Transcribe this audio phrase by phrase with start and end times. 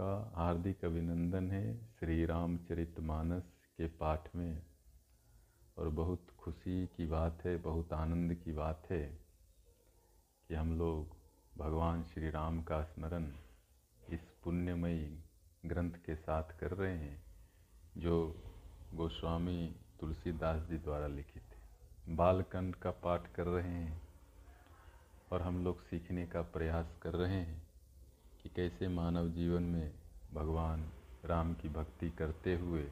[0.00, 3.42] बंधुओं का हार्दिक अभिनंदन है श्री रामचरित मानस
[3.76, 4.62] के पाठ में।
[5.78, 9.18] और बहुत खुशी की बात है, बहुत आनंद की बात है
[10.48, 11.16] कि हम लोग
[11.58, 13.32] भगवान श्री राम का स्मरण
[14.10, 15.24] इस पुण्यमयी
[15.66, 17.22] ग्रंथ के साथ कर रहे हैं,
[17.96, 18.42] जो
[18.94, 24.02] गोस्वामी तुलसीदास जी द्वारा लिखित है। बालकंड का पाठ कर रहे हैं
[25.32, 27.69] और हम लोग सीखने का प्रयास कर रहे हैं।
[28.56, 29.94] कैसे मानव जीवन में
[30.34, 30.92] भगवान
[31.24, 32.82] राम की भक्ति करते हुए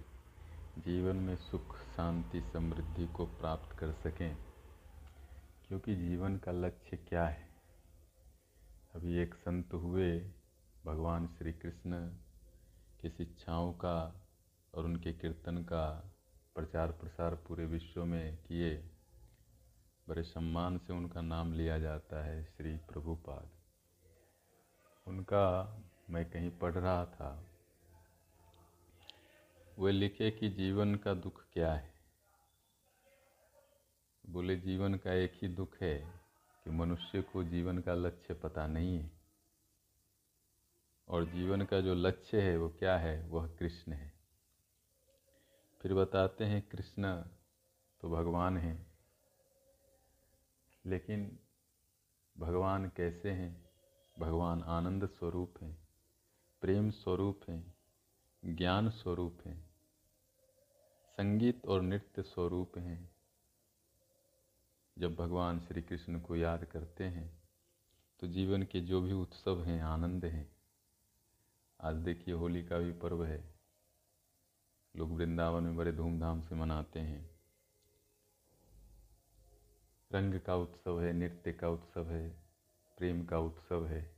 [0.79, 4.37] जीवन में सुख, शांति, समृद्धि को प्राप्त कर सकें।
[5.69, 7.49] क्योंकि जीवन का लक्ष्य क्या है?
[8.95, 10.31] अभी एक संत हुए
[10.87, 12.09] भगवान श्री कृष्ण
[13.01, 14.27] की शिक्षाओं का
[14.75, 16.13] और उनके कीर्तन का
[16.55, 18.91] प्रचार प्रसार पूरे विश्व में किए।
[20.09, 23.58] बड़े सम्मान से उनका नाम लिया जाता है श्री प्रभुपाद।
[25.09, 25.77] उनका
[26.11, 27.45] मैं कहीं पढ़ रहा था।
[29.79, 31.95] वे लिखे कि जीवन का दुख क्या है?
[34.29, 36.21] बोले, जीवन का एक ही दुख है
[36.65, 39.11] कि मनुष्य को जीवन का लक्ष्य पता नहीं है।
[41.09, 43.29] और जीवन का जो लक्ष्य है, वो क्या है?
[43.29, 44.13] वह कृष्ण है।
[45.83, 47.23] फिर बताते हैं, कृष्ण
[48.01, 48.87] तो भगवान हैं।
[50.87, 51.39] लेकिन
[52.39, 53.68] भगवान कैसे हैं?
[54.19, 55.89] भगवान आनंद स्वरूप हैं,
[56.63, 57.75] प्रेम स्वरूप हैं,
[58.45, 59.71] ज्ञान स्वरूप हैं,
[61.19, 63.11] संगीत और नृत्य स्वरूप हैं।
[64.99, 67.39] जब भगवान श्री कृष्ण को याद करते हैं
[68.21, 70.57] तो जीवन के जो भी उत्सव हैं, आनंद हैं।
[71.81, 73.55] आज देखिए, होली का भी पर्व है।
[74.97, 77.31] लोग वृंदावन में बड़े धूमधाम से मनाते हैं।
[80.13, 82.48] रंग का उत्सव है, नृत्य का उत्सव है।
[82.99, 84.17] प्रेम का उत्सव है।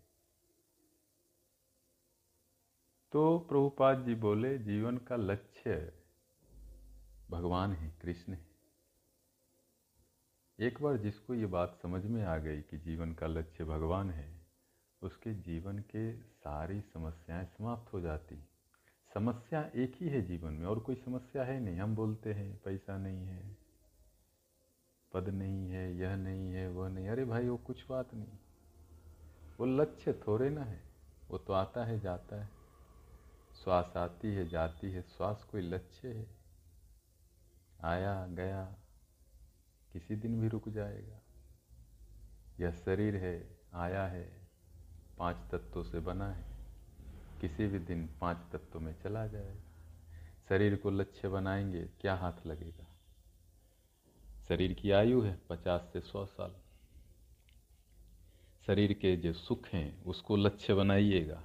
[3.12, 5.93] तो प्रभुपाद जी बोले, जीवन का लक्ष्य
[7.31, 8.47] भगवान है, कृष्ण है।
[10.61, 14.47] एक बार जिसको ये बात समझ में आ गई कि जीवन का लक्ष्य भगवान है,
[15.03, 18.49] उसके जीवन के सारी समस्याएँ समाप्त हो जाती।
[19.15, 22.99] समस्या एक ही है जीवन में, और कोई समस्या है नहीं। हम बोलते हैं, पैसा
[22.99, 23.56] नहीं है,
[25.12, 28.38] पद नहीं है, यह नहीं है वह नहीं अरे भाई, वो कुछ बात नहीं।
[29.60, 30.82] वो लक्ष्य थोड़े ना है,
[31.30, 32.48] वो तो आता है, जाता है।
[33.64, 36.26] श्वास आती है, जाती है, श्वास कोई लक्ष्य है।
[37.84, 38.76] आया, गया,
[39.92, 41.20] किसी दिन भी रुक जाएगा।
[42.60, 44.48] यह शरीर है, आया है,
[45.18, 46.44] पाँच तत्वों से बना है।
[47.40, 49.62] किसी भी दिन पाँच तत्वों में चला जाएगा।
[50.48, 52.86] शरीर को लक्ष्य बनाएँगे, क्या हाथ लगेगा?
[54.48, 56.69] शरीर की आयु है पचास से सौ साल।
[58.66, 61.44] शरीर के जो सुख हैं, उसको लक्ष्य बनाइएगा।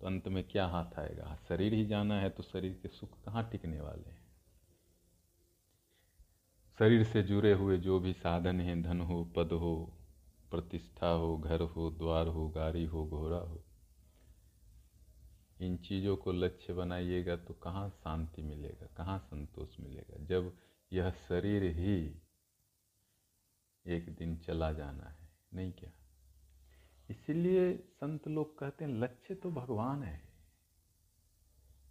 [0.00, 1.36] तो अंत में क्या हाथ आएगा?
[1.48, 4.26] शरीर ही जाना है तो शरीर के सुख कहाँ टिकने वाले हैं?
[6.78, 9.92] शरीर से जुड़े हुए जो भी साधन हैं, धन हो, पद हो,
[10.50, 13.62] प्रतिष्ठा हो, घर हो, द्वार हो, गाड़ी हो, घोड़ा हो,
[15.60, 20.24] इन चीज़ों को लक्ष्य बनाइएगा तो कहाँ शांति मिलेगा, कहाँ संतोष मिलेगा?
[20.24, 20.56] जब
[20.92, 22.20] यह शरीर ही
[23.86, 25.90] एक दिन चला जाना है, नहीं क्या?
[27.10, 30.28] इसलिए संत लोग कहते हैं, लक्ष्य तो भगवान है।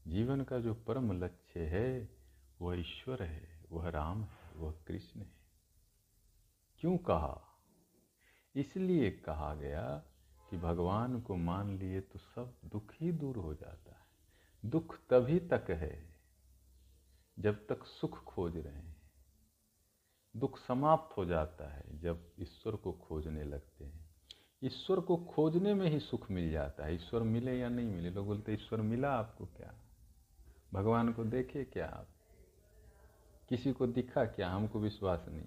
[0.08, 2.10] जीवन का जो परम लक्ष्य है,
[2.62, 5.36] वह ईश्वर है, वह राम है, वह कृष्ण है।
[6.78, 7.42] क्यों कहा?
[8.56, 10.04] इसलिए कहा गया
[10.50, 14.06] कि भगवान को मान लिए तो सब दुख ही दूर हो जाता है।
[14.70, 16.16] दुख तभी तक है
[17.40, 18.96] जब तक सुख खोज रहे हैं।
[20.38, 24.05] दुख समाप्त हो जाता है जब ईश्वर को खोजने लगते हैं।
[24.66, 28.10] ईश्वर को खोजने में ही सुख मिल जाता है। ईश्वर मिले या नहीं मिले?
[28.10, 29.74] लोग बोलते ईश्वर मिला आपको क्या?
[30.74, 32.08] भगवान को देखे क्या आप?
[33.50, 34.50] किसी को दिखा क्या?
[34.50, 35.44] हमको विश्वास नहीं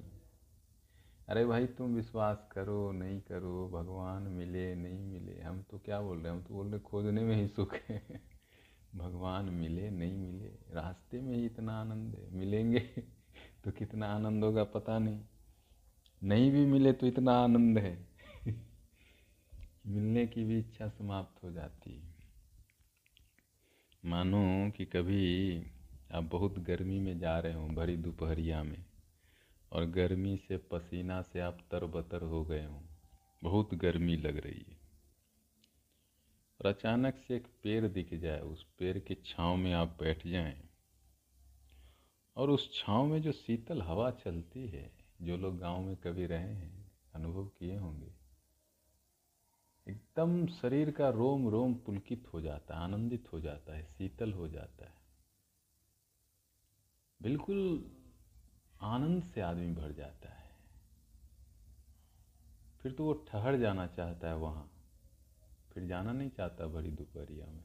[1.29, 6.19] अरे भाई, तुम विश्वास करो, नहीं करो, भगवान मिले, नहीं मिले। हम तो क्या बोल
[6.19, 6.41] रहे हैं?
[6.41, 8.23] हम तो बोल रहे खोजने में ही सुख है।
[8.95, 12.81] भगवान मिले, नहीं मिले। रास्ते में ही इतना आनंद है। मिलेंगे
[13.65, 15.21] तो कितना आनंद होगा पता नहीं।
[16.23, 18.08] नहीं भी मिले तो इतना आनंद है।
[19.87, 22.15] मिलने की भी इच्छा समाप्त हो जाती है।
[24.05, 25.63] मानो कि कभी
[26.13, 28.85] आप बहुत गर्मी में जा रहे हो भरी दोपहरिया में,
[29.73, 32.83] और गर्मी से पसीना से आप तरबतर हो गए हों।
[33.43, 34.79] बहुत गर्मी लग रही है।
[36.61, 40.63] और अचानक से एक पेड़ दिख जाए, उस पेड़ के छाँव में आप बैठ जाएँ।
[42.37, 44.93] और उस छाँव में जो शीतल हवा चलती है,
[45.23, 48.18] जो लोग गाँव में कभी रहे हैं, अनुभव किए होंगे।
[49.89, 54.49] एकदम शरीर का रोम रोम पुलकित हो जाता है, आनंदित हो जाता है, शीतल हो
[54.49, 54.95] जाता है।
[57.21, 57.91] बिल्कुल
[58.81, 60.51] आनंद से आदमी भर जाता है।
[62.83, 64.69] फिर तो वो ठहर जाना चाहता है वहाँ,
[65.73, 67.65] फिर जाना नहीं चाहता बड़ी दोपहरिया में।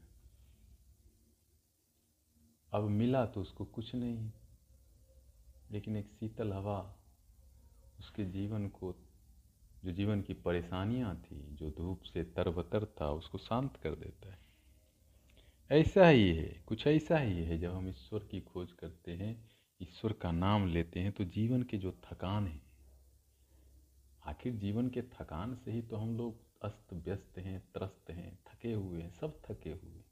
[2.72, 4.30] अब मिला तो उसको कुछ नहीं,
[5.70, 6.80] लेकिन एक शीतल हवा
[7.98, 8.92] उसके जीवन को
[9.84, 14.42] जो जीवन की परेशानियाँ थी, जो धूप से तरबतर था, उसको शांत कर देता है।
[15.70, 19.36] ऐसा ही है, कुछ ऐसा ही है, जब हम ईश्वर की खोज करते हैं,
[19.80, 22.60] ईश्वर का नाम लेते हैं तो जीवन के जो थकान है,
[24.24, 28.72] आखिर जीवन के थकान से ही तो हम लोग अस्त व्यस्त हैं, त्रस्त हैं, थके
[28.72, 30.04] हुए हैं, सब थके हुए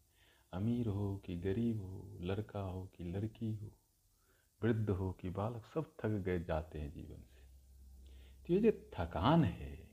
[0.52, 3.70] अमीर हो कि गरीब हो, लड़का हो कि लड़की हो,
[4.62, 7.31] वृद्ध हो कि बालक, सब थक गए जाते हैं जीवन से।
[8.52, 9.88] ये जो थकान है,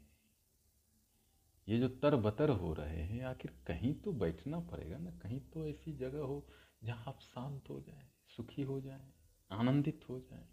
[1.69, 5.93] ये जो तरबतर हो रहे हैं, आखिर कहीं तो बैठना पड़ेगा ना, कहीं तो ऐसी
[5.93, 6.47] जगह हो
[6.83, 9.11] जहाँ आप शांत हो जाए, सुखी हो जाए,
[9.51, 10.45] आनंदित हो जाए।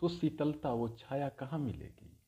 [0.00, 2.18] तो शीतलता, वो छाया कहाँ मिलेगी?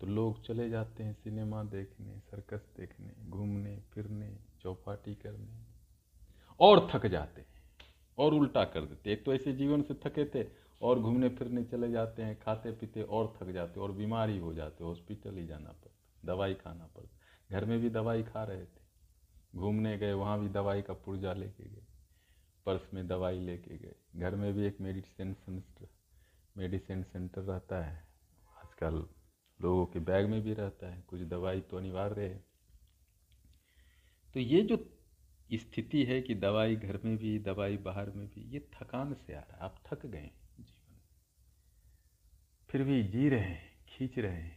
[0.00, 5.64] तो लोग चले जाते हैं सिनेमा देखने, सर्कस देखने, घूमने, फिरने, चौपाटी करने।
[6.60, 7.62] और थक जाते हैं,
[8.18, 11.90] और उल्टा कर देते एक तो ऐसे जीवन से थके थे और घूमने फिरने चले
[11.90, 15.72] जाते हैं, खाते पीते और थक जाते और बीमार ही हो जाते हॉस्पिटल ही जाना
[15.72, 17.18] पड़ता, दवाई खाना पड़ता।
[17.50, 18.86] घर में भी दवाई खा रहे थे।
[19.56, 21.86] घूमने गए, वहाँ भी दवाई का पुर्जा लेके गए।
[22.66, 25.88] पर्स में दवाई लेके गए। घर में भी एक मेडिसिन सेंटर
[26.56, 28.08] मेडिसिन सेंटर रहता है।
[28.58, 29.06] आजकल
[29.62, 32.44] लोगों के बैग में भी रहता है। कुछ दवाई तो अनिवार्य है।
[34.34, 34.98] तो ये जो
[35.52, 39.40] स्थिति है कि दवाई घर में भी, दवाई बाहर में भी, ये थकान से आ
[39.40, 40.45] रहा है। आप थक गए जीवन
[42.68, 44.56] फिर भी जी रहे हैं, खींच रहे हैं।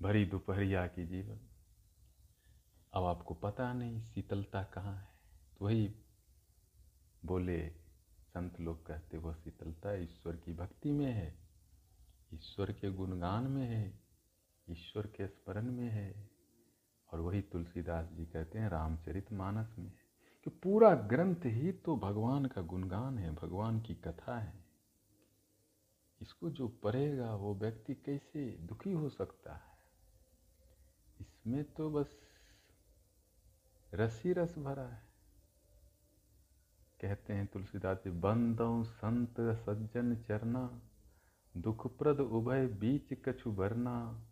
[0.00, 1.40] भरी दोपहरिया की जीवन।
[2.92, 5.08] अब आपको पता नहीं शीतलता कहाँ है।
[5.58, 5.94] तो वही
[7.24, 7.68] बोले
[8.20, 11.38] संत लोग कहते, वह शीतलता ईश्वर की भक्ति में है।
[12.34, 14.00] ईश्वर के गुणगान में है।
[14.70, 16.30] ईश्वर के स्मरण में है।
[17.12, 19.94] और वही तुलसीदास जी कहते हैं, रामचरित मानस में है।
[20.44, 24.61] कि पूरा ग्रंथ ही तो भगवान का गुणगान है, भगवान की कथा है।
[26.22, 29.72] इसको जो पढ़ेगा वो व्यक्ति कैसे दुखी हो सकता है?
[31.20, 32.20] इसमें तो बस
[33.94, 35.02] रसी रस भरा है।
[37.00, 40.82] कहते हैं तुलसीदास जी बंदौ संत सज्जन चरना,
[41.56, 44.24] दुखप्रद उभय बीच कछु भरना,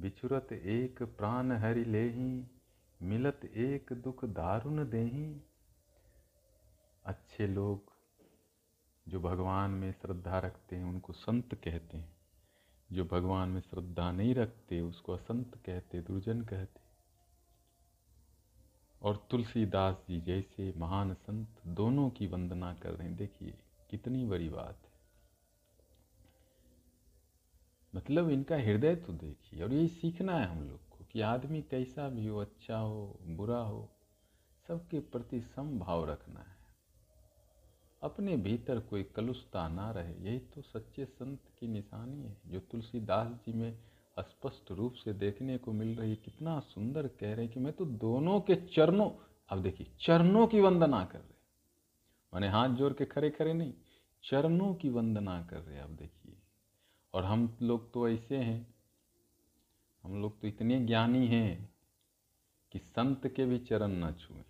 [0.00, 2.46] बिछुरत एक प्राण हरि लेही,
[3.02, 5.40] मिलत एक दुख दारुण देही।
[7.04, 7.89] अच्छे लोग
[9.10, 12.16] जो भगवान में श्रद्धा रखते हैं, उनको संत कहते हैं।
[12.92, 16.80] जो भगवान में श्रद्धा नहीं रखते, उसको असंत कहते, दुर्जन कहते।
[19.02, 23.58] और तुलसीदास जी जैसे महान संत दोनों की वंदना कर रहे हैं। देखिए,
[23.90, 24.90] कितनी बड़ी बात है।
[27.94, 32.08] मतलब इनका हृदय तो देखिए, और यही सीखना है हम लोग को कि आदमी कैसा
[32.08, 33.88] भी हो अच्छा हो, बुरा हो,
[34.68, 36.59] सबके प्रति समभाव रखना है।
[38.02, 43.28] अपने भीतर कोई कलुषता ना रहे, यही तो सच्चे संत की निशानी है, जो तुलसीदास
[43.46, 43.78] जी में
[44.18, 47.84] स्पष्ट रूप से देखने को मिल रही, कितना सुंदर कह रहे हैं कि मैं तो
[47.84, 49.10] दोनों के चरणों,
[49.48, 51.38] अब देखिए, चरणों की वंदना कर रहे
[52.34, 53.72] मैंने हाथ जोड़ के खड़े खड़े नहीं,
[54.24, 56.36] चरणों की वंदना कर रहे अब देखिए।
[57.14, 58.74] और हम लोग तो ऐसे हैं,
[60.02, 61.74] हम लोग तो इतने ज्ञानी हैं
[62.72, 64.44] कि संत के भी चरण न छुए।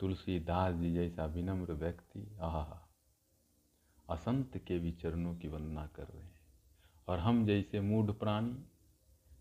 [0.00, 6.40] तुलसीदास जी जैसा विनम्र व्यक्ति, आह असंत के भी चरणों की वंदना कर रहे हैं।
[7.08, 8.54] और हम जैसे मूढ़ प्राणी,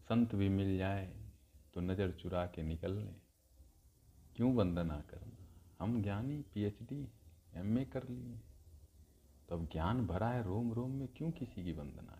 [0.10, 1.06] संत भी मिल जाए
[1.74, 3.16] तो नज़र चुरा के निकल लें।
[4.36, 5.38] क्यों वंदना करना?
[5.80, 7.08] हम ज्ञानी, पीएचडी,
[7.54, 8.40] एमए कर लिए
[9.50, 12.14] तो अब ज्ञान भरा है रोम रोम में, क्यों किसी की वंदना करना?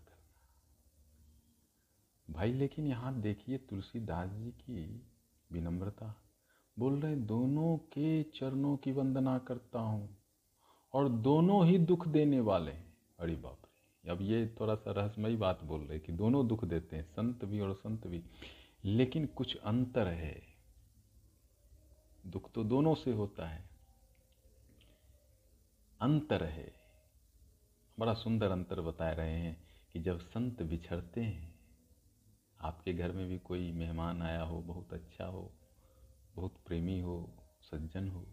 [2.29, 5.08] भाई, लेकिन यहाँ देखिए तुलसीदास जी की
[5.51, 6.15] विनम्रता।
[6.79, 10.17] बोल रहे दोनों के चरणों की वंदना करता हूँ
[10.93, 15.36] और दोनों ही दुख देने वाले हैं। अरे बाप रे, अब ये थोड़ा सा रहस्यमयी
[15.36, 18.24] बात बोल रहे कि दोनों दुख देते हैं, संत भी और संत भी।
[18.84, 20.41] लेकिन कुछ अंतर है।
[22.25, 23.69] दुख तो दोनों से होता है।
[26.01, 26.74] अंतर है।
[28.00, 31.55] बड़ा सुंदर अंतर बता रहे हैं कि जब संत बिछड़ते हैं,
[32.62, 35.51] आपके घर में भी कोई मेहमान आया हो, बहुत अच्छा हो
[36.38, 37.15] बहुत प्रेमी हो,
[37.63, 38.25] सज्जन हो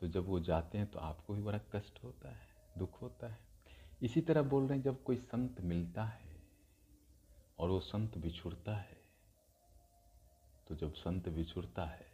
[0.00, 3.38] तो जब वो जाते हैं तो आपको भी बड़ा कष्ट होता है, दुख होता है।
[4.02, 6.28] इसी तरह बोल रहे हैं, जब कोई संत मिलता है
[7.58, 8.98] और वो संत बिछुड़ता है
[10.68, 12.06] तो जब संत बिछुड़ता है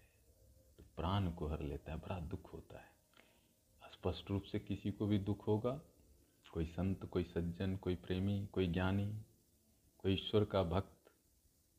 [0.78, 2.94] तो प्राण को हर लेता है, बड़ा दुख होता है।
[3.92, 5.80] स्पष्ट रूप से किसी को भी दुख होगा,
[6.52, 9.06] कोई संत, कोई सज्जन, कोई प्रेमी, कोई ज्ञानी,
[9.98, 11.10] कोई ईश्वर का भक्त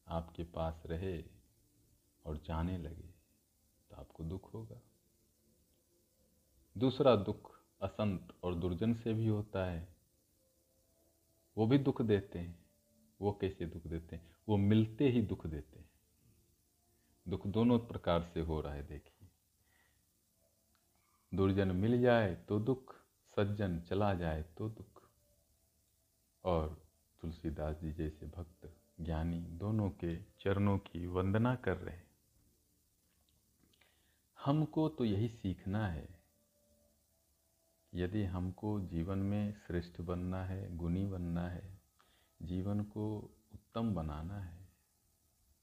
[0.07, 1.23] आपके पास रहे
[2.25, 3.16] और जाने लगे।
[3.97, 4.81] आपको दुख होगा।
[6.77, 9.95] दूसरा दुख असंत और दुर्जन से भी होता है।
[11.57, 12.65] वो भी दुख देते हैं।
[13.21, 14.35] वो कैसे दुख देते हैं?
[14.49, 15.89] वो मिलते ही दुख देते हैं।
[17.27, 19.29] दुख दोनों प्रकार से हो रहा है, देखिए।
[21.33, 22.95] दुर्जन मिल जाए तो दुख,
[23.35, 25.09] सज्जन चला जाए तो दुख।
[26.43, 26.87] और
[27.21, 32.06] तुलसीदास जी जैसे भक्त, ज्ञानी, दोनों के चरणों की वंदना कर रहे हैं।
[34.47, 36.07] हमको तो यही सीखना है।
[37.93, 41.79] यदि हमको जीवन में श्रेष्ठ बनना है, गुणी बनना है,
[42.41, 43.07] जीवन को
[43.53, 44.57] उत्तम बनाना है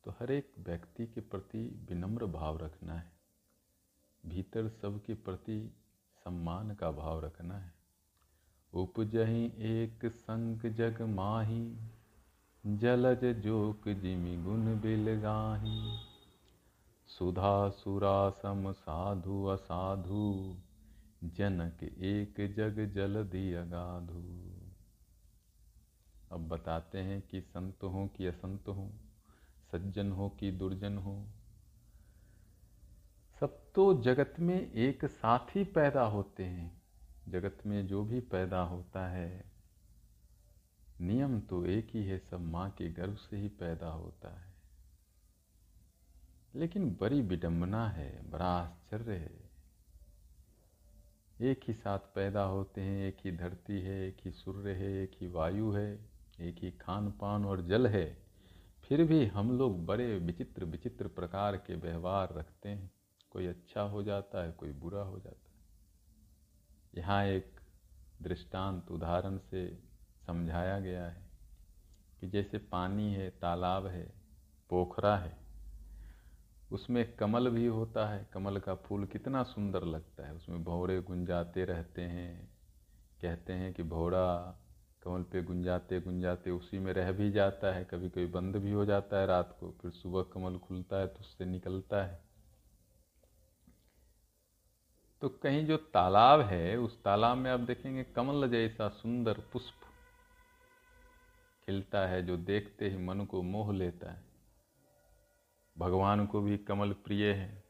[0.05, 3.13] तो हर एक व्यक्ति के प्रति विनम्र भाव रखना है।
[4.27, 5.59] भीतर सबके प्रति
[6.25, 7.73] सम्मान का भाव रखना है।
[8.73, 11.77] उपजही एक संग जग माही,
[12.65, 15.09] जलज जोक जिमि गुण बिल
[17.11, 18.31] गाही सुधा
[19.53, 20.57] असाधु,
[21.25, 24.23] जनक एक जग जल दिया गाधु।
[26.33, 28.91] अब बताते हैं कि संत हो कि असंत हो,
[29.73, 31.27] सज्जन हो कि दुर्जन हो,
[33.41, 36.83] सब तो जगत में एक साथ ही पैदा होते हैं।
[37.29, 39.45] जगत में जो भी पैदा होता है,
[41.01, 44.44] नियम तो एक ही है, सब माँ के गर्भ से ही पैदा होता है।
[46.57, 49.51] लेकिन बड़ी विडंबना है, बड़ा आश्चर्य है।
[51.41, 55.11] एक ही साथ पैदा होते हैं, एक ही धरती है, एक ही सूर्य है, एक
[55.21, 58.23] ही वायु है, एक ही खान पान और जल है।
[58.85, 62.93] फिर भी हम लोग बड़े विचित्र विचित्र प्रकार के व्यवहार रखते हैं।
[63.31, 65.57] कोई अच्छा हो जाता है, कोई बुरा हो जाता है।
[66.99, 67.61] यहाँ एक
[68.23, 69.79] दृष्टांत उदाहरण से
[70.27, 71.31] समझाया गया है
[72.21, 74.13] कि जैसे पानी है, तालाब है,
[74.71, 75.44] पोखरा है
[76.75, 81.65] उसमें कमल भी होता है, कमल का फूल कितना सुंदर लगता है। उसमें भौरे गुंजाते
[81.65, 82.49] रहते हैं,
[83.23, 84.27] कहते हैं कि भौरा
[85.03, 88.85] कमल पे गुंजाते गुंजाते उसी में रह भी जाता है। कभी कभी बंद भी हो
[88.85, 92.23] जाता है रात को, फिर सुबह कमल खुलता है तो उससे निकलता है।
[95.23, 99.87] तो कहीं जो तालाब है, उस तालाब में आप देखेंगे कमल जैसा सुंदर पुष्प
[101.67, 104.24] खिलता है, जो देखते ही मन को मोह लेता है।
[105.77, 107.63] भगवान को भी कमल प्रिय है।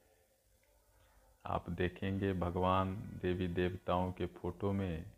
[1.44, 5.12] आप देखेंगे भगवान देवी देवताओं के फ़ोटो में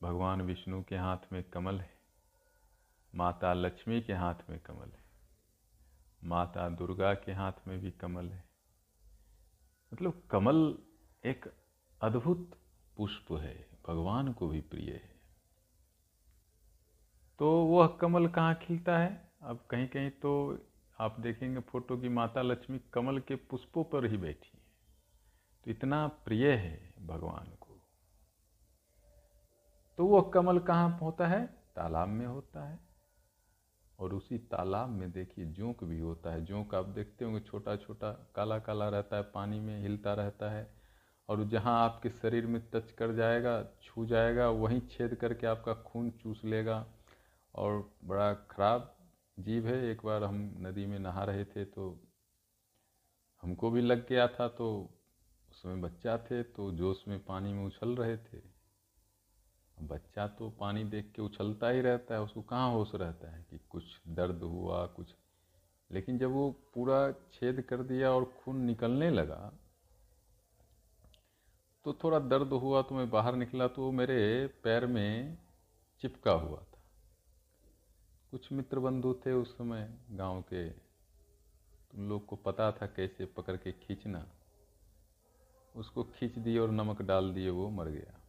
[0.00, 1.90] भगवान विष्णु के हाथ में कमल है,
[3.14, 5.04] माता लक्ष्मी के हाथ में कमल है,
[6.24, 8.44] माता दुर्गा के हाथ में भी कमल है।
[9.92, 10.78] मतलब कमल
[11.24, 11.52] एक
[12.00, 12.58] अद्भुत
[12.96, 13.54] पुष्प है,
[13.88, 15.14] भगवान को भी प्रिय है।
[17.38, 19.32] तो वह कमल कहाँ खिलता है?
[19.42, 20.32] अब कहीं कहीं तो
[20.98, 24.62] आप देखेंगे फ़ोटो की माता लक्ष्मी कमल के पुष्पों पर ही बैठी है।
[25.64, 27.80] तो इतना प्रिय है भगवान को।
[29.98, 31.46] तो वह कमल कहाँ होता है?
[31.46, 32.80] तालाब में होता है।
[33.98, 38.12] और उसी तालाब में देखिए जोंक भी होता है। जोंक आप देखते होंगे छोटा छोटा
[38.12, 40.74] काला काला रहता है, पानी में हिलता रहता है।
[41.28, 46.10] और जहाँ आपके शरीर में टच कर जाएगा, छू जाएगा, वहीं छेद करके आपका खून
[46.10, 46.86] चूस लेगा।
[47.54, 48.96] और बड़ा खराब
[49.38, 51.84] जीव है, एक बार हम नदी में नहा रहे थे तो
[53.42, 54.68] हमको भी लग गया था तो
[55.50, 58.40] उसमें बच्चा थे तो जोश में पानी में उछल रहे थे।
[59.76, 63.58] बच्चा तो पानी देख के उछलता ही रहता है, उसको कहाँ होश रहता है कि
[63.70, 65.14] कुछ दर्द हुआ, कुछ।
[65.90, 69.52] लेकिन जब वो पूरा छेद कर दिया और खून निकलने लगा
[71.84, 75.38] तो थोड़ा दर्द हुआ तो मैं बाहर निकला तो मेरे पैर में
[76.00, 76.64] चिपका हुआ
[78.32, 80.70] कुछ मित्र बंधु थे उस समय गाँव के।
[81.90, 84.26] तुम लोग को पता था कैसे पकड़ के खींचना।
[85.76, 88.20] उसको खींच दिए और नमक डाल दिए, वो मर गया।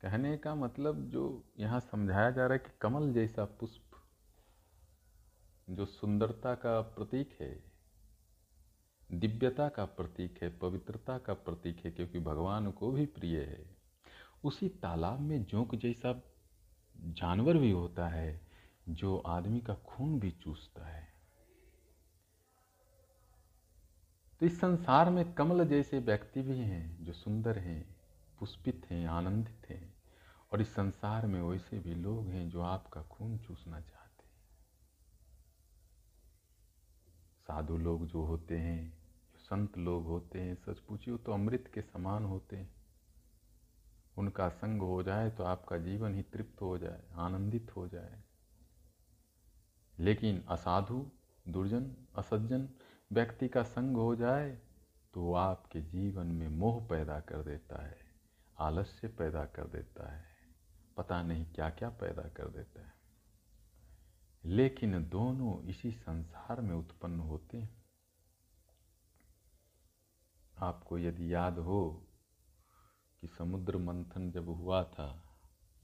[0.00, 3.90] कहने का मतलब जो यहाँ समझाया जा रहा है कि कमल जैसा पुष्प
[5.70, 7.64] जो सुंदरता का प्रतीक है,
[9.12, 13.76] दिव्यता का प्रतीक है, पवित्रता का प्रतीक है, क्योंकि भगवान को भी प्रिय है,
[14.44, 16.12] उसी तालाब में जोंक जैसा
[17.00, 18.40] जानवर भी होता है
[18.88, 21.08] जो आदमी का खून भी चूसता है।
[24.40, 27.96] तो इस संसार में कमल जैसे व्यक्ति भी हैं जो सुंदर हैं,
[28.38, 29.96] पुष्पित हैं, आनंदित हैं।
[30.52, 34.34] और इस संसार में वैसे भी लोग हैं जो आपका खून चूसना चाहते हैं।
[37.40, 38.90] साधु लोग जो होते हैं,
[39.32, 42.75] जो संत लोग होते हैं सच पूछियो तो अमृत के समान होते हैं।
[44.16, 48.22] उनका संग हो जाए तो आपका जीवन ही तृप्त हो जाए, आनंदित हो जाए।
[49.98, 51.10] लेकिन असाधु,
[51.48, 52.68] दुर्जन, असज्जन
[53.12, 54.58] व्यक्ति का संग हो जाए
[55.14, 57.98] तो आपके जीवन में मोह पैदा कर देता है,
[58.58, 60.24] आलस्य पैदा कर देता है,
[60.96, 62.94] पता नहीं क्या क्या पैदा कर देता है।
[64.44, 67.84] लेकिन दोनों इसी संसार में उत्पन्न होते हैं।
[70.58, 72.05] आपको यदि याद हो
[73.26, 75.38] कि समुद्र मंथन जब हुआ था,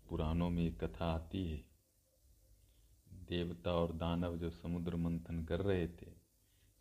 [0.08, 1.64] पुराणों में एक कथा आती है।
[3.12, 6.12] देवता और दानव जो समुद्र मंथन कर रहे थे,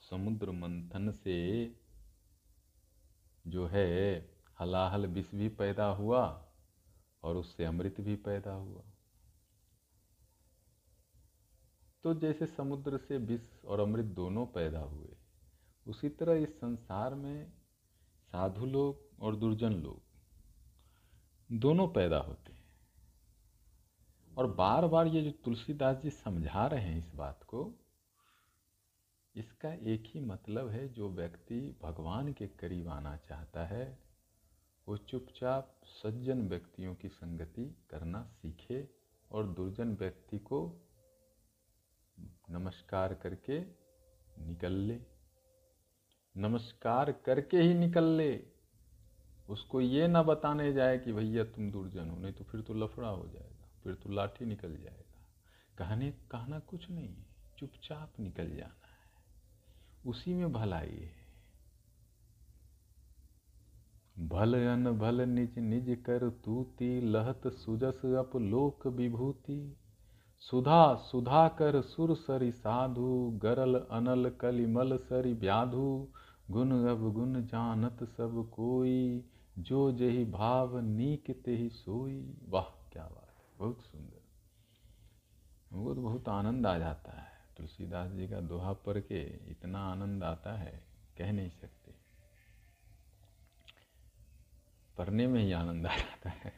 [0.10, 1.68] समुद्र मंथन से
[3.48, 6.52] जो है, हलाहल विष भी पैदा हुआ
[7.24, 8.84] और उससे अमृत भी पैदा हुआ।
[12.04, 15.18] तो जैसे समुद्र से विष और अमृत दोनों पैदा हुए,
[15.88, 17.52] उसी तरह इस संसार में
[18.32, 20.11] साधु लोग और दुर्जन लोग
[21.54, 22.62] दोनों पैदा होते हैं।
[24.38, 27.74] और बार बार ये जो तुलसीदास जी समझा रहे हैं इस बात को,
[29.36, 34.00] इसका एक ही मतलब है, जो व्यक्ति भगवान के करीब आना चाहता है,
[34.88, 38.90] वो चुपचाप सज्जन व्यक्तियों की संगति करना सीखे
[39.32, 40.82] और दुर्जन व्यक्ति को
[42.50, 43.62] नमस्कार करके
[44.46, 45.02] निकल ले।
[46.38, 48.51] नमस्कार करके ही निकल ले।
[49.52, 53.10] उसको ये ना बताने जाए कि भैया तुम दुर्जन हो, नहीं तो फिर तो लफड़ा
[53.10, 55.18] हो जाएगा, फिर तो लाठी निकल जाएगा।
[55.78, 57.26] कहने, कहना कुछ नहीं है,
[57.58, 59.00] चुपचाप निकल जाना है।
[60.06, 61.20] उसी में भलाई है।
[64.28, 69.78] भल अन भल निज निज कर तूती, लहत सुजस अप लोक विभूति।
[70.42, 76.08] सुधा सुधा कर सुर सरि साधु, गरल अनल कलिमल सरि व्याधु।
[76.52, 79.24] गुण अब गुण जानत सब कोई
[79.60, 84.22] जो जही भाव नीक ते ही सोई, वाह, क्या बात है, बहुत सुंदर।
[85.72, 90.24] वो तो बहुत आनंद आ जाता है। तुलसीदास जी का दोहा पढ़ के इतना आनंद
[90.24, 90.84] आता है,
[91.18, 91.92] कह नहीं सकते।
[94.98, 96.54] पढ़ने में ही आनंद आ जाता है।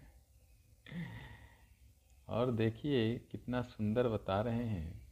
[2.30, 5.08] और देखिए, कितना सुंदर बता रहे हैं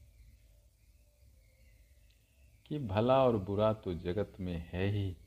[2.65, 5.17] कि भला और बुरा तो जगत में है ही।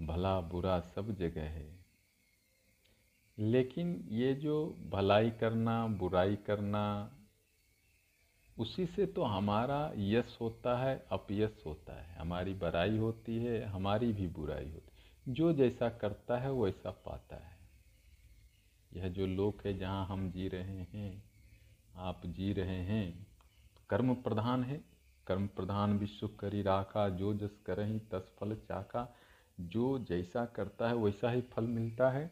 [0.00, 1.84] भला बुरा सब जगह है।
[3.38, 7.14] लेकिन ये जो भलाई करना, बुराई करना,
[8.58, 14.12] उसी से तो हमारा यश होता है, अपयश होता है। हमारी बड़ाई होती है, हमारी
[14.12, 17.58] भी बुराई होती है। जो जैसा करता है, वैसा पाता है।
[18.92, 21.22] यह जो लोक है जहाँ हम जी रहे हैं,
[21.96, 23.26] आप जी रहे हैं,
[23.90, 24.80] कर्म प्रधान है।
[25.26, 29.14] कर्म प्रधान विश्व करी राखा, जो जस करही तस फल चाका
[29.60, 32.30] जो जैसा करता है, वैसा ही फल मिलता है।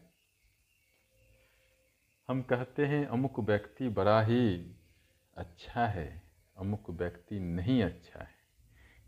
[2.27, 4.75] हम कहते हैं, अमुक व्यक्ति बड़ा ही
[5.37, 6.23] अच्छा है,
[6.57, 8.35] अमुक व्यक्ति नहीं अच्छा है।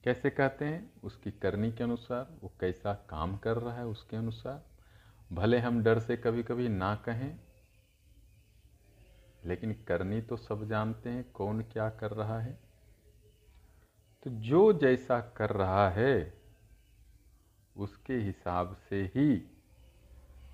[0.04, 1.02] कैसे कहते हैं?
[1.04, 4.66] उसकी करनी के अनुसार, वो कैसा काम कर रहा है उसके अनुसार।
[5.34, 7.40] भले हम डर से कभी कभी ना कहें,
[9.46, 12.60] लेकिन करनी तो सब जानते हैं, कौन क्या कर रहा है।
[14.24, 16.39] तो जो जैसा कर रहा है
[17.80, 19.42] उसके हिसाब से ही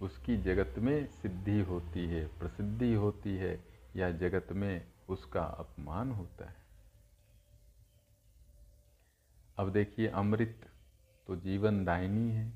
[0.01, 3.63] उसकी जगत में सिद्धि होती है, प्रसिद्धि होती है,
[3.95, 6.55] या जगत में उसका अपमान होता है।
[9.57, 10.69] अब देखिए, अमृत
[11.27, 12.51] तो जीवन दायनी है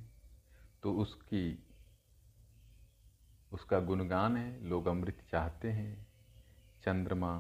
[0.84, 1.64] तो उसकी,
[3.52, 6.08] उसका गुणगान है, लोग अमृत चाहते हैं।
[6.84, 7.40] चंद्रमा,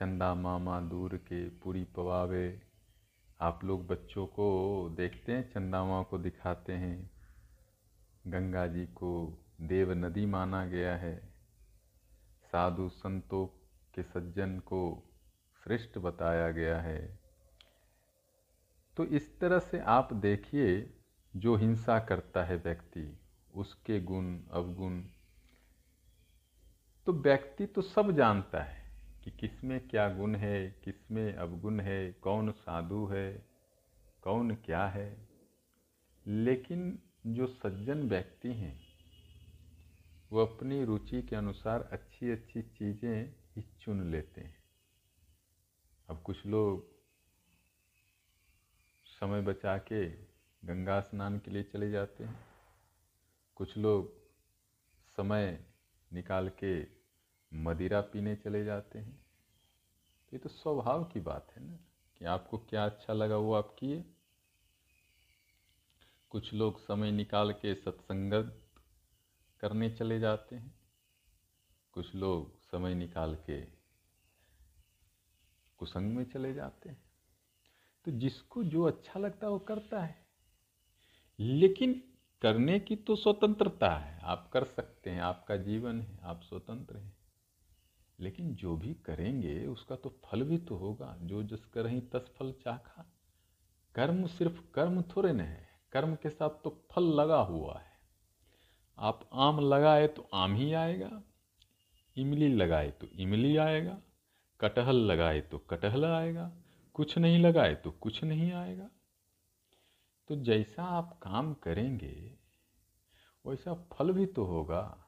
[0.00, 2.62] चंदा मामा दूर के, पूरी पवावे
[3.40, 7.10] आप लोग बच्चों को देखते हैं चंदा मामा को दिखाते हैं।
[8.26, 11.34] गंगा जी को देव नदी माना गया है।
[12.52, 13.46] साधु संतों
[13.94, 15.10] के सज्जन को
[15.64, 17.18] श्रेष्ठ बताया गया है।
[18.96, 20.94] तो इस तरह से आप देखिए,
[21.36, 23.20] जो हिंसा करता है व्यक्ति,
[23.54, 25.02] उसके गुण, अवगुण
[27.06, 28.79] तो व्यक्ति तो सब जानता है।
[29.30, 33.46] कि किसमें क्या गुण है, किसमें अवगुण है, कौन साधु है,
[34.22, 35.28] कौन क्या है।
[36.26, 38.80] लेकिन जो सज्जन व्यक्ति हैं,
[40.32, 44.56] वो अपनी रुचि के अनुसार अच्छी अच्छी चीज़ें ही चुन लेते हैं।
[46.10, 46.90] अब कुछ लोग
[49.20, 50.10] समय बचा के
[50.64, 52.40] गंगा स्नान के लिए चले जाते हैं।
[53.56, 54.20] कुछ लोग
[55.16, 55.64] समय
[56.12, 56.99] निकाल के
[57.54, 61.78] मदिरा पीने चले जाते हैं। तो ये तो स्वभाव की बात है ना,
[62.18, 64.04] कि आपको क्या अच्छा लगा वो आप किए।
[66.30, 68.66] कुछ लोग समय निकाल के सत्संगत
[69.60, 70.80] करने चले जाते हैं।
[71.92, 73.60] कुछ लोग समय निकाल के
[75.78, 77.02] कुसंग में चले जाते हैं।
[78.04, 80.26] तो जिसको जो अच्छा लगता है वो करता है।
[81.40, 82.02] लेकिन
[82.42, 87.19] करने की तो स्वतंत्रता है। आप कर सकते हैं, आपका जीवन है, आप स्वतंत्र हैं।
[88.20, 92.52] लेकिन जो भी करेंगे, उसका तो फल भी तो होगा। जो जिस करें तस फल
[92.52, 93.12] चाखा।
[93.94, 97.92] कर्म सिर्फ़ कर्म थोड़े न है। कर्म के साथ तो फल लगा हुआ है।
[98.98, 101.22] आप आम लगाए तो आम ही आएगा।
[102.16, 103.98] इमली लगाए तो इमली आएगा।
[104.60, 106.52] कटहल लगाए तो कटहल आएगा।
[106.94, 108.90] कुछ नहीं लगाए तो कुछ नहीं आएगा।
[110.28, 112.38] तो जैसा आप काम करेंगे,
[113.46, 114.99] वैसा फल भी तो होगा।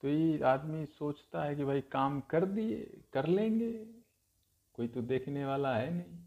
[0.00, 3.86] तो ये आदमी सोचता है कि भाई काम कर दिए, कर लेंगे।
[4.74, 6.18] कोई तो देखने वाला है नहीं।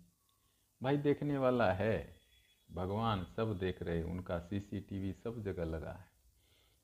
[0.84, 2.16] भाई देखने वाला है।
[2.72, 6.06] भगवान सब देख रहे उनका सीसीटीवी सब जगह लगा है।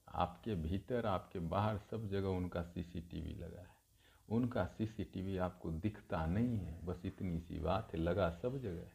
[0.10, 3.78] आपके भीतर, आपके बाहर सब जगह उनका सीसीटीवी लगा है।
[4.30, 8.90] उनका सीसीटीवी आपको दिखता नहीं है, बस इतनी सी बात है, लगा सब जगह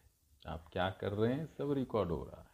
[0.46, 1.46] आप क्या कर रहे हैं?
[1.46, 2.51] सब रिकॉर्ड हो रहा है।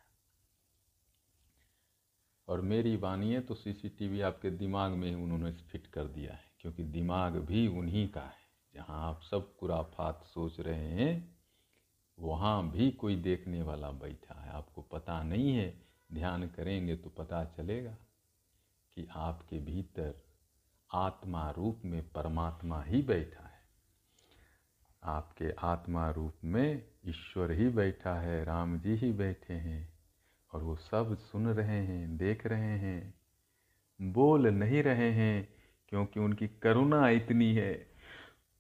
[2.49, 6.85] और मेरी है तो सीसीटीवी आपके दिमाग में ही उन्होंने फिट कर दिया है, क्योंकि
[6.85, 11.39] दिमाग भी उन्हीं का है। जहाँ आप सब कुराफात सोच रहे हैं,
[12.19, 15.83] वहाँ भी कोई देखने वाला बैठा है। आपको पता नहीं है,
[16.13, 17.97] ध्यान करेंगे तो पता चलेगा
[18.97, 20.15] कि आपके भीतर
[20.95, 23.61] आत्मा रूप में परमात्मा ही बैठा है।
[25.03, 29.98] आपके आत्मा रूप में ईश्वर ही बैठा है, राम जी ही बैठे हैं।
[30.53, 33.15] और वो सब सुन रहे हैं, देख रहे हैं।
[34.01, 35.49] बोल नहीं रहे हैं
[35.89, 37.87] क्योंकि उनकी करुणा इतनी है,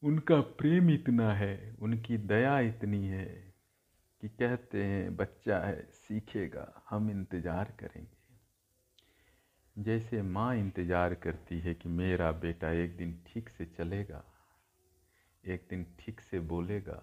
[0.03, 3.27] उनका प्रेम इतना है, उनकी दया इतनी है
[4.23, 8.17] कि कहते हैं, बच्चा है, सीखेगा, हम इंतज़ार करेंगे।
[9.77, 14.25] जैसे माँ इंतज़ार करती है कि मेरा बेटा एक दिन ठीक से चलेगा,
[15.45, 17.03] एक दिन ठीक से बोलेगा,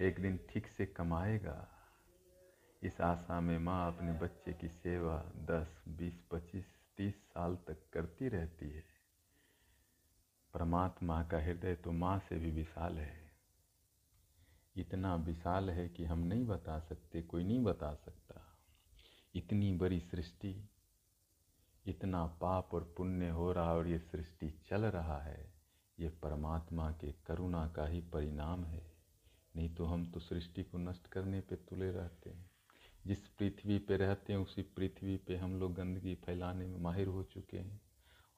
[0.00, 1.73] एक दिन ठीक से कमाएगा
[2.84, 6.64] इस आशा में माँ अपने बच्चे की सेवा दस, बीस, पच्चीस,
[6.96, 8.84] तीस साल तक करती रहती है।
[10.54, 13.30] परमात्मा का हृदय तो माँ से भी विशाल है।
[14.76, 18.40] इतना विशाल है कि हम नहीं बता सकते, कोई नहीं बता सकता।
[19.34, 20.68] इतनी बड़ी सृष्टि,
[21.86, 25.54] इतना पाप और पुण्य हो रहा और ये सृष्टि चल रहा है,
[25.98, 28.92] ये परमात्मा के करुणा का ही परिणाम है।
[29.56, 32.53] नहीं तो हम तो सृष्टि को नष्ट करने पे तुले रहते हैं।
[33.06, 37.22] जिस पृथ्वी पे रहते हैं, उसी पृथ्वी पे हम लोग गंदगी फैलाने में माहिर हो
[37.22, 37.80] चुके हैं।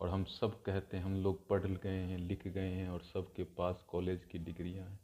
[0.00, 3.44] और हम सब कहते हैं, हम लोग पढ़ गए हैं, लिख गए हैं और सबके
[3.44, 5.00] पास कॉलेज की डिग्रियाँ हैं।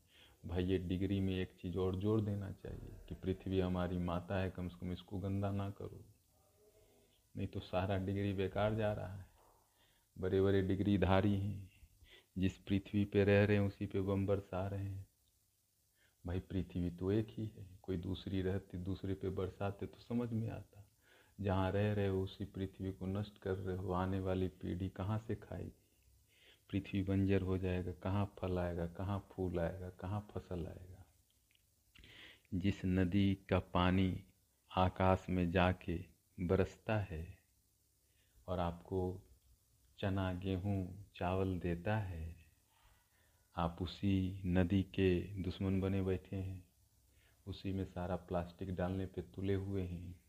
[0.46, 4.50] भाई, ये डिग्री में एक चीज़ और ज़ोर देना चाहिए कि पृथ्वी हमारी माता है,
[4.50, 6.04] कम से कम इसको गंदा ना करो।
[7.36, 9.26] नहीं तो सारा डिग्री बेकार जा रहा है।
[10.18, 11.70] बड़े बड़े डिग्रीधारी हैं।
[12.38, 15.11] जिस पृथ्वी पे रह रहे हैं, उसी पे बम बरसा रहे हैं।
[16.26, 20.50] भाई पृथ्वी तो एक ही है, कोई दूसरी रहती, दूसरे पे बरसाते तो समझ में
[20.50, 20.88] आता।
[21.40, 25.18] जहाँ रह रहे हो, उसी पृथ्वी को नष्ट कर रहे हो, आने वाली पीढ़ी कहाँ
[25.18, 25.78] से खाएगी?
[26.70, 31.06] पृथ्वी बंजर हो जाएगा, कहाँ फल आएगा, कहाँ फूल आएगा, कहाँ फ़सल आएगा?
[32.54, 34.24] जिस नदी का पानी
[34.76, 36.04] आकाश में जाके
[36.40, 37.38] बरसता है
[38.48, 39.22] और आपको
[39.98, 42.41] चना, गेहूँ, चावल देता है
[43.56, 46.64] आप उसी नदी के दुश्मन बने बैठे हैं।
[47.46, 50.20] उसी में सारा प्लास्टिक डालने पे तुले हुए हैं।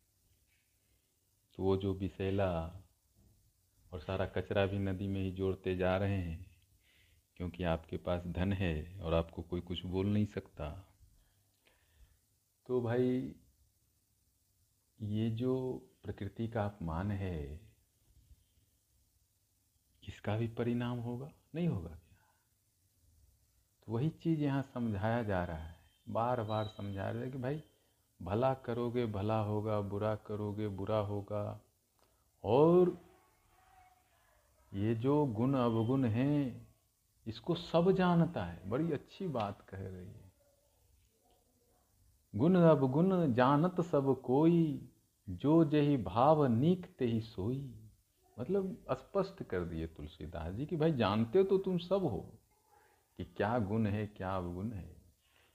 [1.56, 2.84] तो वो जो विषैला
[3.92, 6.56] और सारा कचरा भी नदी में ही जोड़ते जा रहे हैं,
[7.38, 10.96] क्योंकि आपके पास धन है और आपको कोई कुछ बोल नहीं सकता।
[12.66, 13.36] तो भाई,
[15.02, 17.60] ये जो प्रकृति का अपमान है,
[20.08, 21.32] इसका भी परिणाम होगा?
[21.56, 22.00] नहीं होगा।
[23.88, 25.76] तो वही चीज़ यहाँ समझाया जा रहा है।
[26.10, 27.64] बार बार समझाया रहा कि भाई,
[28.22, 31.62] भला करोगे, भला होगा, बुरा करोगे, बुरा होगा।
[32.44, 32.98] और
[34.74, 36.68] ये जो गुण, अवगुण हैं,
[37.28, 40.32] इसको सब जानता है। बड़ी अच्छी बात कह रही है।
[42.36, 44.90] गुण, अवगुण जानत सब कोई,
[45.30, 47.80] जो जही भाव नीक ते ही सोई।
[48.40, 52.34] मतलब स्पष्ट कर दिए तुलसीदास जी कि भाई, जानते हो तो तुम सब हो।
[53.18, 54.96] कि क्या गुण है, क्या अवगुण है।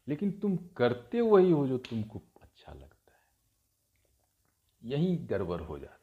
[0.08, 3.18] लेकिन तुम करते वही हो जो तुमको अच्छा लगता है।
[4.92, 5.98] यही गड़बड़ हो जाता है।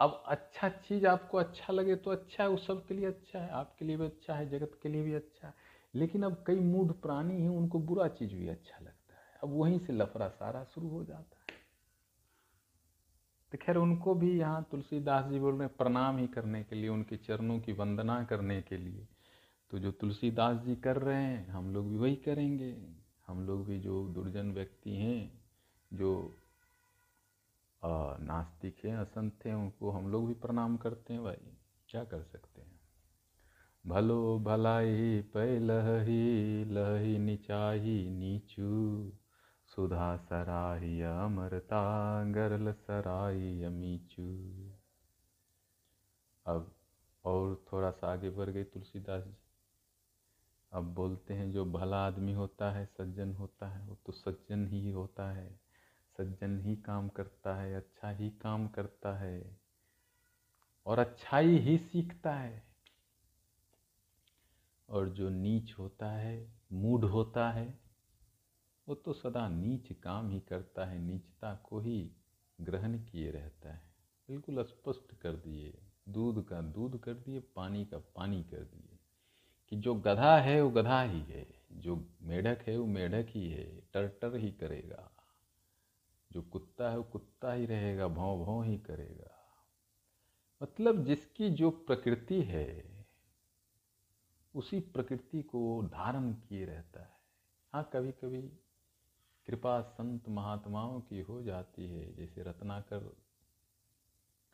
[0.00, 3.50] अब अच्छा चीज़ आपको अच्छा लगे तो अच्छा है उस सब के लिए अच्छा है,
[3.50, 5.54] आपके लिए भी अच्छा है, जगत के लिए भी अच्छा है।
[5.94, 9.78] लेकिन अब कई मूढ़ प्राणी हैं, उनको बुरा चीज़ भी अच्छा लगता है। अब वहीं
[9.78, 11.58] से लफड़ा सारा शुरू हो जाता है।
[13.52, 16.88] तो खैर, उनको भी यहाँ तुलसीदास जी बोल रहे हैं, प्रणाम ही करने के लिए,
[16.88, 19.08] उनके चरणों की वंदना करने के लिए।
[19.70, 22.76] तो जो तुलसीदास जी कर रहे हैं, हम लोग भी वही करेंगे।
[23.26, 25.44] हम लोग भी जो दुर्जन व्यक्ति हैं,
[25.92, 26.38] जो
[28.20, 31.52] नास्तिक हैं, असंत हैं, उनको हम लोग भी प्रणाम करते हैं भाई।
[31.88, 32.80] क्या कर सकते हैं?
[33.86, 39.12] भलो भलाई पै लही लही निचाही नीचू,
[39.66, 41.84] सुधा सराही अमरता,
[42.24, 44.26] गरल सराही अमीचू।
[46.46, 46.74] अब
[47.24, 49.47] और थोड़ा सा आगे बढ़ गए तुलसीदास जी।
[50.78, 54.90] अब बोलते हैं, जो भला आदमी होता है, सज्जन होता है, वो तो सज्जन ही
[54.90, 55.60] होता है।
[56.18, 59.56] सज्जन ही काम करता है अच्छा ही काम करता है,
[60.86, 62.62] और अच्छाई ही सीखता है।
[64.88, 67.78] और जो नीच होता है मूड होता है,
[68.88, 72.10] वो तो सदा नीच काम ही करता है, नीचता को ही
[72.60, 73.82] ग्रहण किए रहता है।
[74.28, 78.87] बिल्कुल स्पष्ट कर दिए, दूध का दूध कर दिए, पानी का पानी कर दिए।
[79.68, 83.80] कि जो गधा है, वो गधा ही है। जो मेढक है, वो मेढक ही है।
[83.80, 85.10] टरटर ही करेगा।
[86.32, 89.34] जो कुत्ता है, वो कुत्ता ही रहेगा। भौं भौं ही करेगा।
[90.62, 92.98] मतलब जिसकी जो प्रकृति है,
[94.54, 97.12] उसी प्रकृति को धारण किए रहता है।
[97.72, 98.42] हाँ कभी कभी
[99.46, 103.16] कृपा संत महात्माओं की हो जाती है। जैसे रत्नाकर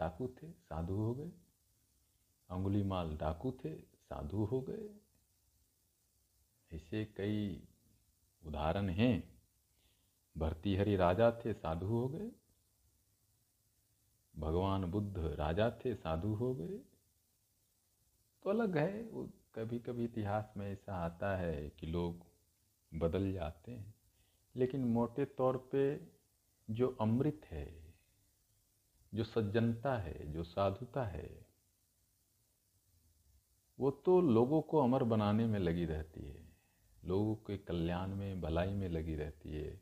[0.00, 1.32] डाकू थे, साधु हो गए।
[2.50, 5.03] अंगुली माल डाकू थे, साधु हो गए।
[6.74, 7.68] ऐसे कई
[8.46, 9.42] उदाहरण हैं।
[10.38, 12.30] भर्तीहरि राजा थे, साधु हो गए।
[14.36, 16.78] भगवान बुद्ध राजा थे, साधु हो गए।
[18.42, 22.26] तो अलग है, वो कभी कभी इतिहास में ऐसा आता है कि लोग
[22.94, 23.94] बदल जाते हैं।
[24.56, 26.08] लेकिन मोटे तौर पे
[26.70, 27.94] जो अमृत है,
[29.14, 31.46] जो सज्जनता है, जो साधुता है,
[33.80, 36.43] वो तो लोगों को अमर बनाने में लगी रहती है।
[37.04, 39.80] लोगों के कल्याण में, भलाई में लगी रहती है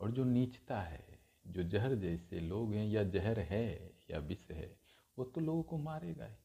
[0.00, 4.78] और जो नीचता है, जो जहर जैसे लोग हैं, या जहर है, या विष है,
[5.18, 6.36] वो तो लोगों को मारेगा ही।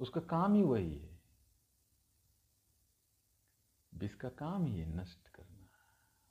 [0.00, 1.22] उसका काम ही वही है।
[3.94, 5.68] विष का काम ही है नष्ट करना।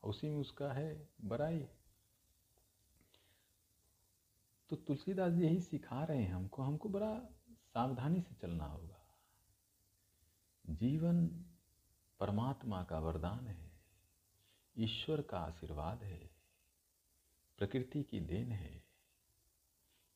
[0.03, 1.67] उसी में उसका है बड़ाई
[4.69, 7.19] तो तुलसीदास जी यही सिखा रहे हैं हमको। हमको बड़ा
[7.51, 9.05] सावधानी से चलना होगा।
[10.69, 11.45] जीवन
[12.21, 13.71] परमात्मा का वरदान है,
[14.77, 16.31] ईश्वर का आशीर्वाद है,
[17.57, 18.84] प्रकृति की देन है।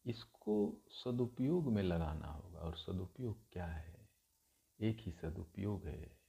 [0.06, 4.10] इसको सदुपयोग में लगाना होगा। और सदुपयोग क्या है?
[4.80, 6.20] एक ही सदुपयोग है।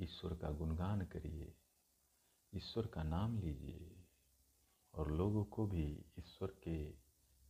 [0.00, 1.54] ईश्वर का गुणगान करिए,
[2.54, 4.04] ईश्वर का नाम लीजिए,
[4.94, 6.96] और लोगों को भी ईश्वर के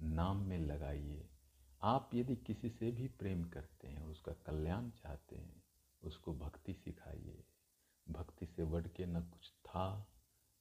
[0.02, 1.28] नाम में लगाइए।
[1.82, 5.62] आप यदि किसी से भी प्रेम करते हैं, उसका कल्याण चाहते हैं,
[6.02, 7.44] उसको भक्ति सिखाइए।
[8.10, 10.08] भक्ति से बढ़ के न कुछ था,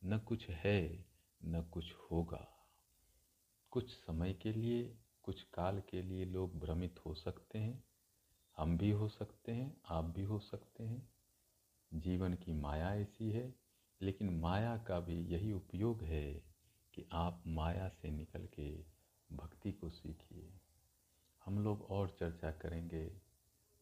[0.04, 1.06] न कुछ है,
[1.46, 2.48] न कुछ होगा।
[3.72, 7.84] कुछ समय के लिए, कुछ काल के लिए लोग भ्रमित हो सकते हैं।
[8.58, 11.10] हम भी हो सकते हैं, आप भी हो सकते हैं।
[11.94, 13.56] जीवन की माया ऐसी है,
[14.02, 16.34] लेकिन माया का भी यही उपयोग है
[16.94, 18.86] कि आप माया से निकल के
[19.32, 20.60] भक्ति को सीखिए।
[21.46, 23.22] हम लोग और चर्चा करेंगे,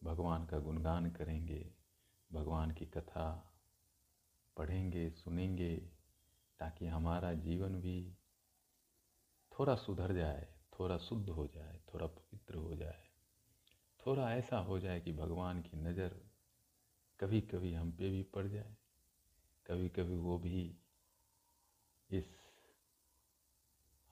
[0.04, 1.74] भगवान का गुणगान करेंगे,
[2.32, 3.52] भगवान की कथा
[4.56, 5.76] पढ़ेंगे, सुनेंगे,
[6.60, 8.16] ताकि हमारा जीवन भी
[9.58, 10.48] थोड़ा सुधर जाए,
[10.80, 13.02] थोड़ा शुद्ध हो जाए, थोड़ा पवित्र हो जाए।
[14.06, 16.20] थोड़ा ऐसा हो जाए कि भगवान की नज़र
[17.20, 18.76] कभी कभी हम पे भी पड़ जाए
[19.66, 20.80] कभी कभी वो भी
[22.10, 22.24] इस,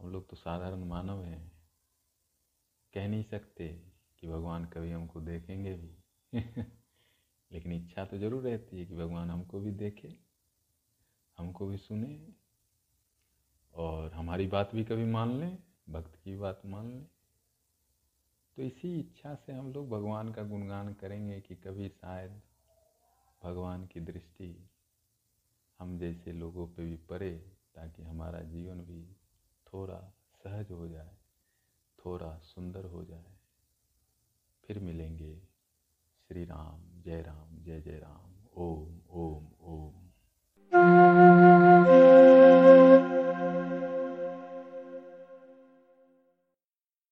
[0.00, 1.52] हम लोग तो साधारण मानव हैं,
[2.94, 3.68] कह नहीं सकते
[4.18, 5.96] कि भगवान कभी हमको देखेंगे भी।
[7.52, 10.23] लेकिन इच्छा तो ज़रूर रहती है कि भगवान हमको भी देखे।
[11.38, 12.34] हमको भी सुने
[13.74, 17.06] और हमारी बात भी कभी मान लें, भक्त की बात मान लें।
[18.56, 22.42] तो इसी इच्छा से हम लोग भगवान का गुणगान करेंगे कि कभी शायद
[23.42, 24.70] भगवान की दृष्टि
[25.78, 29.16] हम जैसे लोगों पे भी पड़े ताकि हमारा जीवन भी
[29.66, 31.16] थोड़ा सहज हो जाए,
[32.04, 33.36] थोड़ा सुंदर हो जाए।
[34.64, 35.40] फिर मिलेंगे।
[36.28, 40.03] श्री राम, जय राम, जय जय राम। ओम ओम ओम।